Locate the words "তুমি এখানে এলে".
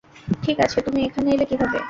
0.81-1.45